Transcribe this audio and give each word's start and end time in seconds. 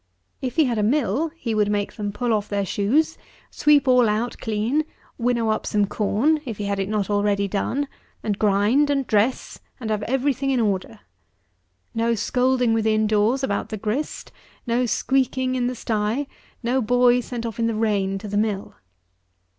If 0.41 0.55
he 0.55 0.65
had 0.65 0.79
a 0.79 0.81
mill, 0.81 1.29
he 1.35 1.53
would 1.53 1.69
make 1.69 1.93
them 1.93 2.11
pull 2.11 2.33
off 2.33 2.49
their 2.49 2.65
shoes, 2.65 3.19
sweep 3.51 3.87
all 3.87 4.09
out 4.09 4.39
clean, 4.39 4.83
winnow 5.19 5.49
up 5.51 5.67
some 5.67 5.85
corn, 5.85 6.41
if 6.43 6.57
he 6.57 6.63
had 6.63 6.79
it 6.79 6.89
not 6.89 7.11
already 7.11 7.47
done, 7.47 7.87
and 8.23 8.39
grind 8.39 8.89
and 8.89 9.05
dress, 9.05 9.59
and 9.79 9.91
have 9.91 10.01
every 10.07 10.33
thing 10.33 10.49
in 10.49 10.59
order. 10.59 11.01
No 11.93 12.15
scolding 12.15 12.73
within 12.73 13.05
doors 13.05 13.43
about 13.43 13.69
the 13.69 13.77
grist; 13.77 14.31
no 14.65 14.87
squeaking 14.87 15.53
in 15.53 15.67
the 15.67 15.75
stye; 15.75 16.25
no 16.63 16.81
boy 16.81 17.19
sent 17.19 17.45
off 17.45 17.59
in 17.59 17.67
the 17.67 17.75
rain 17.75 18.17
to 18.17 18.27
the 18.27 18.37
mill. 18.37 18.73